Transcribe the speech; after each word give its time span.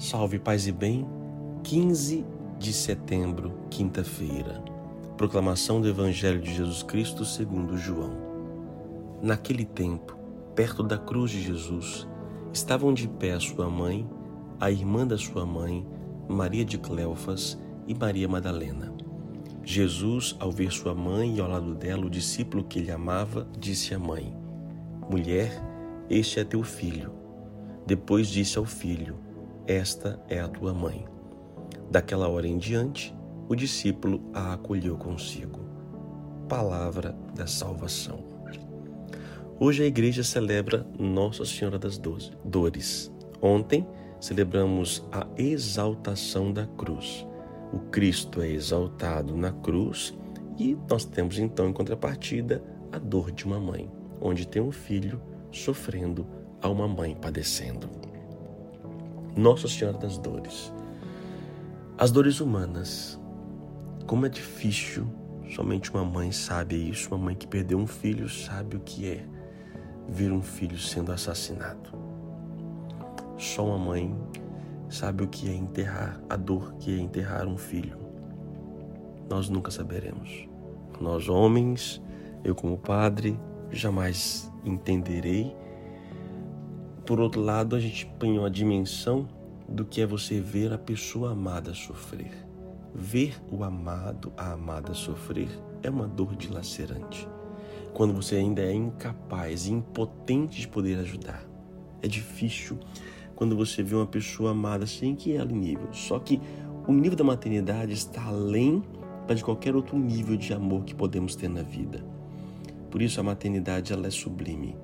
Salve 0.00 0.38
paz 0.38 0.66
e 0.66 0.72
bem, 0.72 1.06
15 1.62 2.24
de 2.58 2.72
setembro, 2.72 3.52
quinta-feira. 3.68 4.64
Proclamação 5.14 5.78
do 5.78 5.86
Evangelho 5.86 6.40
de 6.40 6.54
Jesus 6.54 6.82
Cristo 6.82 7.22
segundo 7.22 7.76
João. 7.76 8.16
Naquele 9.20 9.66
tempo, 9.66 10.16
perto 10.54 10.82
da 10.82 10.96
cruz 10.96 11.30
de 11.30 11.42
Jesus, 11.42 12.08
estavam 12.50 12.94
de 12.94 13.06
pé 13.06 13.38
sua 13.38 13.68
mãe, 13.68 14.08
a 14.58 14.70
irmã 14.70 15.06
da 15.06 15.18
sua 15.18 15.44
mãe, 15.44 15.86
Maria 16.26 16.64
de 16.64 16.78
Cleofas 16.78 17.58
e 17.86 17.94
Maria 17.94 18.26
Madalena. 18.26 18.94
Jesus, 19.62 20.34
ao 20.40 20.50
ver 20.50 20.72
sua 20.72 20.94
mãe 20.94 21.36
e 21.36 21.40
ao 21.42 21.48
lado 21.50 21.74
dela 21.74 22.06
o 22.06 22.10
discípulo 22.10 22.64
que 22.64 22.78
ele 22.78 22.90
amava, 22.90 23.46
disse 23.58 23.92
à 23.92 23.98
mãe: 23.98 24.34
Mulher, 25.10 25.62
este 26.08 26.40
é 26.40 26.44
teu 26.44 26.62
filho. 26.62 27.12
Depois 27.86 28.28
disse 28.28 28.56
ao 28.56 28.64
filho: 28.64 29.28
esta 29.66 30.20
é 30.28 30.40
a 30.40 30.48
tua 30.48 30.74
mãe. 30.74 31.04
Daquela 31.90 32.28
hora 32.28 32.46
em 32.46 32.58
diante, 32.58 33.14
o 33.48 33.54
discípulo 33.54 34.22
a 34.32 34.52
acolheu 34.54 34.96
consigo. 34.96 35.60
Palavra 36.48 37.16
da 37.34 37.46
salvação. 37.46 38.24
Hoje 39.58 39.82
a 39.82 39.86
igreja 39.86 40.24
celebra 40.24 40.86
Nossa 40.98 41.44
Senhora 41.44 41.78
das 41.78 41.98
Dores. 41.98 43.12
Ontem 43.42 43.86
celebramos 44.20 45.04
a 45.12 45.26
exaltação 45.36 46.52
da 46.52 46.66
cruz. 46.66 47.26
O 47.72 47.78
Cristo 47.90 48.40
é 48.40 48.48
exaltado 48.48 49.36
na 49.36 49.52
cruz 49.52 50.16
e 50.58 50.76
nós 50.88 51.04
temos 51.04 51.38
então 51.38 51.68
em 51.68 51.72
contrapartida 51.72 52.62
a 52.92 52.98
dor 52.98 53.30
de 53.30 53.44
uma 53.44 53.60
mãe, 53.60 53.90
onde 54.20 54.46
tem 54.46 54.60
um 54.60 54.72
filho 54.72 55.20
sofrendo 55.52 56.26
a 56.62 56.68
uma 56.68 56.88
mãe 56.88 57.14
padecendo. 57.14 57.88
Nossa 59.36 59.68
Senhora 59.68 59.96
das 59.96 60.18
Dores. 60.18 60.72
As 61.96 62.10
dores 62.10 62.40
humanas. 62.40 63.20
Como 64.06 64.26
é 64.26 64.28
difícil, 64.28 65.06
somente 65.54 65.90
uma 65.92 66.04
mãe 66.04 66.32
sabe 66.32 66.90
isso, 66.90 67.14
uma 67.14 67.26
mãe 67.26 67.34
que 67.34 67.46
perdeu 67.46 67.78
um 67.78 67.86
filho 67.86 68.28
sabe 68.28 68.76
o 68.76 68.80
que 68.80 69.08
é 69.08 69.24
ver 70.08 70.32
um 70.32 70.42
filho 70.42 70.76
sendo 70.78 71.12
assassinado. 71.12 71.90
Só 73.38 73.66
uma 73.66 73.78
mãe 73.78 74.16
sabe 74.88 75.22
o 75.22 75.28
que 75.28 75.48
é 75.48 75.54
enterrar, 75.54 76.20
a 76.28 76.36
dor 76.36 76.74
que 76.74 76.98
é 76.98 77.00
enterrar 77.00 77.46
um 77.46 77.56
filho. 77.56 77.96
Nós 79.28 79.48
nunca 79.48 79.70
saberemos. 79.70 80.48
Nós, 81.00 81.28
homens, 81.28 82.02
eu 82.42 82.54
como 82.54 82.76
padre, 82.76 83.38
jamais 83.70 84.52
entenderei 84.64 85.56
por 87.10 87.18
outro 87.18 87.40
lado, 87.40 87.74
a 87.74 87.80
gente 87.80 88.06
põe 88.20 88.38
uma 88.38 88.48
dimensão 88.48 89.26
do 89.68 89.84
que 89.84 90.00
é 90.00 90.06
você 90.06 90.38
ver 90.38 90.72
a 90.72 90.78
pessoa 90.78 91.32
amada 91.32 91.74
sofrer. 91.74 92.30
Ver 92.94 93.34
o 93.50 93.64
amado, 93.64 94.32
a 94.36 94.52
amada 94.52 94.94
sofrer 94.94 95.48
é 95.82 95.90
uma 95.90 96.06
dor 96.06 96.36
dilacerante. 96.36 97.28
Quando 97.92 98.14
você 98.14 98.36
ainda 98.36 98.62
é 98.62 98.72
incapaz, 98.72 99.66
impotente 99.66 100.60
de 100.60 100.68
poder 100.68 101.00
ajudar. 101.00 101.44
É 102.00 102.06
difícil 102.06 102.78
quando 103.34 103.56
você 103.56 103.82
vê 103.82 103.96
uma 103.96 104.06
pessoa 104.06 104.52
amada 104.52 104.86
sem 104.86 105.16
que 105.16 105.32
ela 105.32 105.50
nível. 105.50 105.92
Só 105.92 106.16
que 106.20 106.40
o 106.86 106.92
nível 106.92 107.16
da 107.16 107.24
maternidade 107.24 107.92
está 107.92 108.22
além 108.22 108.84
de 109.34 109.42
qualquer 109.42 109.74
outro 109.74 109.98
nível 109.98 110.36
de 110.36 110.52
amor 110.52 110.84
que 110.84 110.94
podemos 110.94 111.34
ter 111.34 111.48
na 111.48 111.64
vida. 111.64 112.04
Por 112.88 113.02
isso 113.02 113.18
a 113.18 113.24
maternidade 113.24 113.92
ela 113.92 114.06
é 114.06 114.10
sublime. 114.10 114.76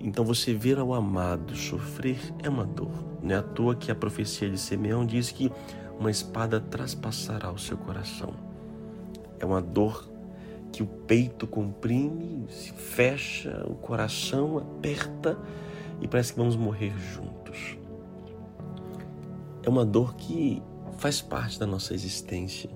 Então 0.00 0.24
você 0.24 0.54
ver 0.54 0.78
ao 0.78 0.94
amado 0.94 1.56
sofrer 1.56 2.18
é 2.42 2.48
uma 2.48 2.64
dor. 2.64 2.92
Não 3.22 3.34
é 3.34 3.38
à 3.38 3.42
toa 3.42 3.74
que 3.74 3.90
a 3.90 3.94
profecia 3.94 4.48
de 4.48 4.58
Simeão 4.58 5.04
diz 5.04 5.32
que 5.32 5.50
uma 5.98 6.10
espada 6.10 6.60
traspassará 6.60 7.50
o 7.50 7.58
seu 7.58 7.76
coração. 7.76 8.32
É 9.40 9.44
uma 9.44 9.60
dor 9.60 10.08
que 10.70 10.82
o 10.82 10.86
peito 10.86 11.46
comprime, 11.46 12.46
se 12.48 12.72
fecha, 12.72 13.64
o 13.68 13.74
coração 13.74 14.58
aperta 14.58 15.38
e 16.00 16.06
parece 16.06 16.32
que 16.32 16.38
vamos 16.38 16.56
morrer 16.56 16.92
juntos. 16.98 17.76
É 19.62 19.68
uma 19.68 19.84
dor 19.84 20.14
que 20.14 20.62
faz 20.98 21.20
parte 21.20 21.58
da 21.58 21.66
nossa 21.66 21.94
existência. 21.94 22.70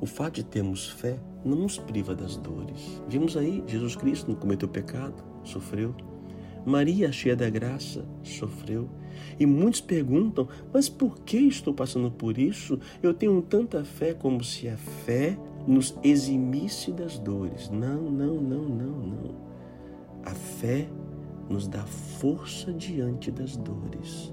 O 0.00 0.06
fato 0.06 0.34
de 0.34 0.44
termos 0.44 0.88
fé 0.88 1.18
não 1.44 1.56
nos 1.56 1.78
priva 1.78 2.14
das 2.14 2.36
dores. 2.36 3.02
Vimos 3.08 3.36
aí, 3.36 3.62
Jesus 3.66 3.96
Cristo 3.96 4.30
não 4.30 4.36
cometeu 4.36 4.68
pecado, 4.68 5.22
sofreu, 5.44 5.94
Maria, 6.64 7.10
cheia 7.10 7.34
da 7.34 7.50
graça, 7.50 8.04
sofreu. 8.22 8.88
E 9.38 9.46
muitos 9.46 9.80
perguntam: 9.80 10.48
mas 10.72 10.88
por 10.88 11.20
que 11.20 11.38
estou 11.38 11.74
passando 11.74 12.10
por 12.10 12.38
isso? 12.38 12.78
Eu 13.02 13.12
tenho 13.12 13.40
tanta 13.42 13.84
fé 13.84 14.14
como 14.14 14.42
se 14.42 14.68
a 14.68 14.76
fé 14.76 15.36
nos 15.66 15.96
eximisse 16.02 16.92
das 16.92 17.18
dores. 17.18 17.70
Não, 17.70 18.02
não, 18.02 18.34
não, 18.40 18.62
não, 18.62 18.92
não. 19.00 19.34
A 20.24 20.30
fé 20.30 20.88
nos 21.48 21.66
dá 21.66 21.82
força 21.82 22.72
diante 22.72 23.30
das 23.30 23.56
dores. 23.56 24.32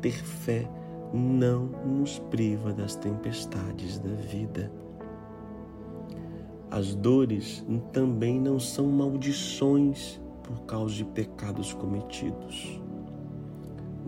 Ter 0.00 0.12
fé 0.12 0.70
não 1.12 1.66
nos 1.84 2.18
priva 2.30 2.72
das 2.72 2.94
tempestades 2.94 3.98
da 3.98 4.14
vida. 4.14 4.70
As 6.70 6.94
dores 6.94 7.64
também 7.92 8.38
não 8.38 8.60
são 8.60 8.86
maldições 8.88 10.20
por 10.48 10.62
causa 10.62 10.94
de 10.94 11.04
pecados 11.04 11.74
cometidos. 11.74 12.80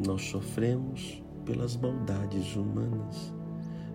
Nós 0.06 0.22
sofremos 0.22 1.22
pelas 1.44 1.76
maldades 1.76 2.56
humanas. 2.56 3.34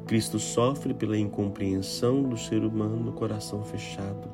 Cristo 0.05 0.37
sofre 0.37 0.93
pela 0.93 1.17
incompreensão 1.17 2.21
do 2.21 2.37
ser 2.37 2.63
humano 2.63 2.97
no 2.97 3.13
coração 3.13 3.63
fechado. 3.63 4.29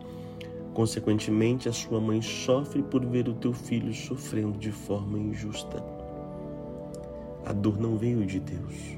Consequentemente, 0.73 1.69
a 1.69 1.71
sua 1.71 2.01
mãe 2.01 2.21
sofre 2.21 2.83
por 2.83 3.05
ver 3.05 3.29
o 3.29 3.33
teu 3.33 3.53
filho 3.53 3.93
sofrendo 3.93 4.59
de 4.59 4.73
forma 4.73 5.17
injusta. 5.17 5.81
A 7.45 7.53
dor 7.53 7.79
não 7.79 7.95
veio 7.95 8.25
de 8.25 8.41
Deus. 8.41 8.97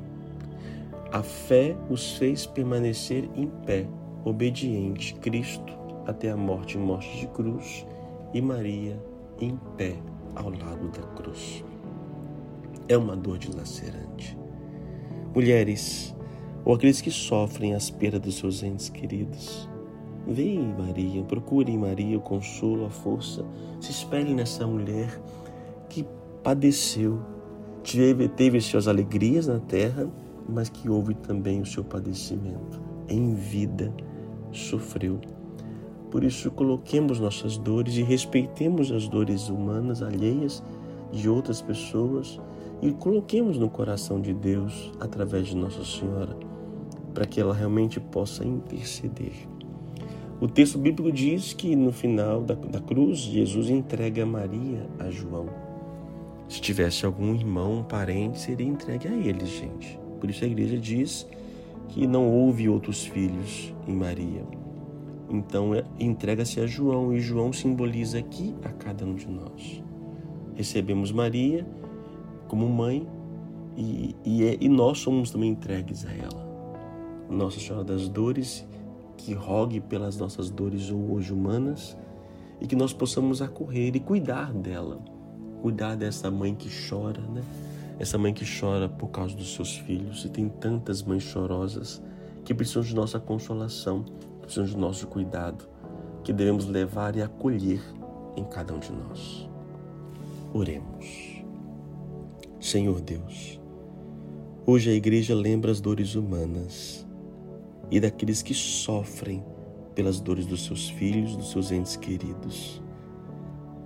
A 1.12 1.22
fé 1.22 1.78
os 1.88 2.18
fez 2.18 2.48
permanecer 2.48 3.30
em 3.36 3.46
pé, 3.46 3.86
obediente 4.26 5.14
Cristo 5.16 5.72
até 6.08 6.32
a 6.32 6.36
morte 6.36 6.78
e 6.78 6.82
morte 6.82 7.20
de 7.20 7.28
cruz 7.28 7.86
e 8.34 8.42
Maria 8.42 9.02
em 9.40 9.58
pé 9.78 9.96
ao 10.36 10.50
lado 10.50 10.90
da 10.90 11.04
cruz. 11.16 11.64
É 12.88 12.98
uma 12.98 13.16
dor 13.16 13.38
dilacerante. 13.38 14.38
Mulheres, 15.34 16.16
ou 16.66 16.76
aqueles 16.76 17.02
que 17.02 17.12
sofrem 17.12 17.74
as 17.74 17.90
perdas 17.90 18.22
dos 18.22 18.36
seus 18.36 18.64
entes 18.64 18.90
queridos, 18.90 19.70
Vem, 20.26 20.74
Maria, 20.78 21.22
procure 21.24 21.72
em 21.72 21.78
Maria 21.78 22.18
o 22.18 22.22
consolo, 22.22 22.86
a 22.86 22.90
força. 22.90 23.46
Se 23.82 23.92
espelhe 23.92 24.34
nessa 24.34 24.66
mulher 24.66 25.22
que 25.90 26.06
padeceu, 26.42 27.20
teve, 27.84 28.30
teve 28.30 28.62
suas 28.62 28.88
alegrias 28.88 29.48
na 29.48 29.60
terra, 29.60 30.10
mas 30.48 30.70
que 30.70 30.90
houve 30.90 31.14
também 31.14 31.60
o 31.60 31.66
seu 31.66 31.84
padecimento. 31.84 32.82
Em 33.10 33.34
vida, 33.34 33.94
sofreu 34.52 35.20
por 36.14 36.24
isso, 36.24 36.52
coloquemos 36.52 37.20
nossas 37.20 37.58
dores 37.58 37.96
e 37.96 38.04
respeitemos 38.04 38.92
as 38.92 39.08
dores 39.08 39.50
humanas 39.50 40.04
alheias 40.04 40.62
de 41.12 41.28
outras 41.28 41.60
pessoas 41.60 42.40
e 42.84 42.92
coloquemos 42.92 43.58
no 43.58 43.68
coração 43.68 44.22
de 44.22 44.32
Deus 44.32 44.92
através 45.00 45.48
de 45.48 45.56
Nossa 45.56 45.84
Senhora, 45.84 46.38
para 47.16 47.26
que 47.26 47.42
ela 47.42 47.52
realmente 47.52 48.00
possa 48.00 48.46
interceder. 48.46 49.34
O 50.40 50.48
texto 50.48 50.78
bíblico 50.78 51.12
diz 51.12 51.52
que 51.52 51.76
no 51.76 51.92
final 51.92 52.44
da, 52.44 52.54
da 52.54 52.80
cruz, 52.80 53.18
Jesus 53.18 53.72
entrega 53.72 54.24
Maria 54.24 54.88
a 55.00 55.10
João. 55.10 55.48
Se 56.48 56.62
tivesse 56.62 57.08
algum 57.08 57.34
irmão, 57.34 57.80
um 57.80 57.84
parente, 57.84 58.40
seria 58.40 58.68
entregue 58.68 59.08
a 59.08 59.16
eles, 59.16 59.50
gente. 59.50 60.00
Por 60.20 60.30
isso 60.30 60.44
a 60.44 60.48
igreja 60.48 60.78
diz 60.78 61.28
que 61.88 62.06
não 62.06 62.30
houve 62.30 62.70
outros 62.70 63.04
filhos 63.04 63.74
em 63.88 63.96
Maria. 63.96 64.63
Então 65.34 65.74
é, 65.74 65.84
entrega-se 66.00 66.62
a 66.62 66.68
João 66.68 67.12
e 67.12 67.20
João 67.20 67.52
simboliza 67.52 68.20
aqui 68.20 68.56
a 68.64 68.70
cada 68.70 69.04
um 69.04 69.16
de 69.16 69.28
nós. 69.28 69.84
Recebemos 70.54 71.12
Maria 71.12 71.66
como 72.48 72.70
mãe 72.70 73.08
e, 73.76 74.16
e, 74.24 74.44
é, 74.44 74.58
e 74.62 74.70
nós 74.70 75.00
somos 75.00 75.32
também 75.32 75.50
entregues 75.50 76.06
a 76.06 76.12
ela. 76.14 76.54
Nossa 77.28 77.60
Senhora 77.60 77.84
das 77.84 78.08
Dores, 78.08 78.64
que 79.18 79.34
rogue 79.34 79.80
pelas 79.80 80.18
nossas 80.18 80.52
dores 80.52 80.92
hoje 80.92 81.34
humanas 81.34 81.98
e 82.62 82.68
que 82.68 82.76
nós 82.76 82.94
possamos 82.94 83.42
acorrer 83.42 83.96
e 83.96 84.00
cuidar 84.00 84.54
dela, 84.54 85.00
cuidar 85.64 85.96
dessa 85.96 86.30
mãe 86.30 86.54
que 86.54 86.70
chora, 86.88 87.22
né? 87.22 87.42
Essa 87.98 88.20
mãe 88.20 88.34
que 88.34 88.46
chora 88.46 88.88
por 88.88 89.08
causa 89.08 89.36
dos 89.36 89.56
seus 89.56 89.78
filhos 89.78 90.26
e 90.26 90.30
tem 90.30 90.48
tantas 90.48 91.02
mães 91.02 91.24
chorosas 91.24 92.04
que 92.46 92.54
precisam 92.54 92.84
de 92.84 92.94
nossa 92.94 93.20
consolação 93.20 94.06
precisam 94.44 94.66
de 94.66 94.78
nosso 94.78 95.08
cuidado, 95.08 95.68
que 96.24 96.32
devemos 96.32 96.66
levar 96.68 97.16
e 97.16 97.22
acolher 97.22 97.82
em 98.36 98.44
cada 98.44 98.74
um 98.74 98.80
de 98.80 98.92
nós. 98.92 99.50
Oremos. 100.54 101.44
Senhor 102.60 103.02
Deus, 103.02 103.60
Hoje 104.66 104.90
a 104.90 104.94
igreja 104.94 105.36
lembra 105.36 105.74
as 105.74 105.82
dores 105.82 106.16
humanas 106.16 107.06
e 107.92 108.00
daqueles 108.00 108.42
que 108.42 108.54
sofrem 108.54 109.44
pelas 109.94 110.22
dores 110.22 110.46
dos 110.46 110.64
seus 110.64 110.90
filhos, 110.90 111.36
dos 111.36 111.52
seus 111.52 111.70
entes 111.70 111.98
queridos. 111.98 112.82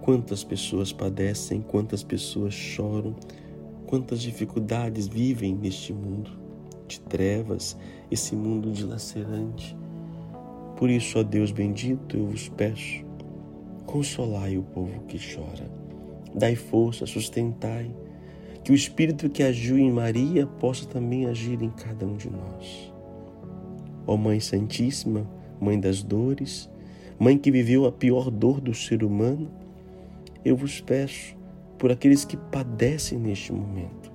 Quantas 0.01 0.43
pessoas 0.43 0.93
padecem, 0.93 1.61
quantas 1.61 2.03
pessoas 2.03 2.53
choram, 2.53 3.15
quantas 3.87 4.21
dificuldades 4.21 5.07
vivem 5.07 5.55
neste 5.55 5.91
mundo 5.91 6.29
de 6.87 6.99
trevas, 7.01 7.75
esse 8.11 8.35
mundo 8.35 8.71
dilacerante. 8.71 9.75
Por 10.77 10.91
isso, 10.91 11.17
ó 11.17 11.23
Deus 11.23 11.51
bendito, 11.51 12.15
eu 12.15 12.27
vos 12.27 12.49
peço, 12.49 13.03
consolai 13.87 14.59
o 14.59 14.63
povo 14.63 15.01
que 15.07 15.17
chora, 15.17 15.67
dai 16.35 16.55
força, 16.55 17.07
sustentai, 17.07 17.89
que 18.63 18.71
o 18.71 18.75
Espírito 18.75 19.27
que 19.27 19.41
agiu 19.41 19.79
em 19.79 19.91
Maria 19.91 20.45
possa 20.45 20.85
também 20.85 21.25
agir 21.25 21.63
em 21.63 21.71
cada 21.71 22.05
um 22.05 22.15
de 22.15 22.29
nós. 22.29 22.93
Ó 24.05 24.15
Mãe 24.15 24.39
Santíssima, 24.39 25.27
Mãe 25.59 25.79
das 25.79 26.03
dores, 26.03 26.69
Mãe 27.17 27.39
que 27.39 27.49
viveu 27.49 27.87
a 27.87 27.91
pior 27.91 28.29
dor 28.29 28.61
do 28.61 28.75
ser 28.75 29.03
humano, 29.03 29.49
eu 30.45 30.55
vos 30.55 30.79
peço 30.79 31.35
por 31.79 31.91
aqueles 31.91 32.23
que 32.23 32.37
padecem 32.37 33.17
neste 33.17 33.51
momento, 33.51 34.11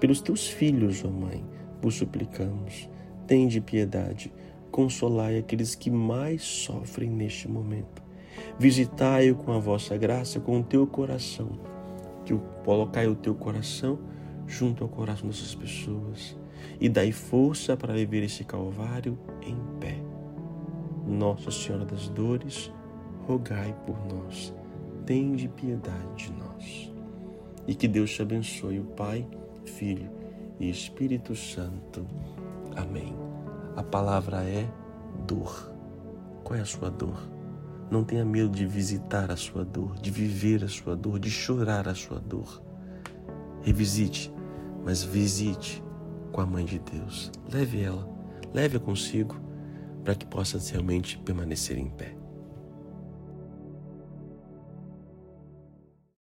pelos 0.00 0.22
teus 0.22 0.48
filhos, 0.48 1.04
ó 1.04 1.10
Mãe, 1.10 1.44
vos 1.82 1.96
suplicamos, 1.96 2.88
tende 3.26 3.60
piedade, 3.60 4.32
consolai 4.70 5.38
aqueles 5.38 5.74
que 5.74 5.90
mais 5.90 6.42
sofrem 6.42 7.10
neste 7.10 7.48
momento. 7.48 8.02
Visitai-o 8.58 9.34
com 9.36 9.52
a 9.52 9.58
vossa 9.58 9.96
graça, 9.96 10.40
com 10.40 10.60
o 10.60 10.64
teu 10.64 10.86
coração, 10.86 11.58
que 12.24 12.34
colocai 12.64 13.06
o 13.06 13.14
teu 13.14 13.34
coração 13.34 13.98
junto 14.46 14.82
ao 14.82 14.88
coração 14.88 15.28
dessas 15.28 15.54
pessoas 15.54 16.36
e 16.80 16.88
dai 16.88 17.12
força 17.12 17.76
para 17.76 17.94
viver 17.94 18.24
esse 18.24 18.44
calvário 18.44 19.18
em 19.42 19.56
pé. 19.78 19.96
Nossa 21.06 21.50
Senhora 21.50 21.84
das 21.84 22.08
Dores, 22.08 22.72
rogai 23.26 23.74
por 23.86 23.96
nós, 24.06 24.54
tende 25.06 25.48
piedade 25.48 26.26
de 26.26 26.32
nós. 26.32 26.92
E 27.66 27.74
que 27.74 27.88
Deus 27.88 28.10
te 28.10 28.22
abençoe, 28.22 28.78
o 28.80 28.84
Pai, 28.84 29.26
Filho 29.64 30.10
e 30.58 30.68
Espírito 30.68 31.34
Santo. 31.34 32.06
Amém. 32.76 33.37
A 33.78 33.82
palavra 33.84 34.42
é 34.42 34.68
dor. 35.24 35.72
Qual 36.42 36.58
é 36.58 36.60
a 36.60 36.64
sua 36.64 36.90
dor? 36.90 37.30
Não 37.88 38.02
tenha 38.02 38.24
medo 38.24 38.48
de 38.48 38.66
visitar 38.66 39.30
a 39.30 39.36
sua 39.36 39.64
dor, 39.64 39.94
de 40.00 40.10
viver 40.10 40.64
a 40.64 40.68
sua 40.68 40.96
dor, 40.96 41.20
de 41.20 41.30
chorar 41.30 41.86
a 41.86 41.94
sua 41.94 42.18
dor. 42.18 42.60
Revisite, 43.62 44.34
mas 44.84 45.04
visite 45.04 45.80
com 46.32 46.40
a 46.40 46.46
Mãe 46.46 46.64
de 46.64 46.80
Deus. 46.80 47.30
Leve 47.48 47.80
ela, 47.80 48.04
leve-a 48.52 48.80
consigo, 48.80 49.40
para 50.02 50.16
que 50.16 50.26
possa 50.26 50.58
realmente 50.72 51.16
permanecer 51.16 51.78
em 51.78 51.88
pé. 51.88 52.17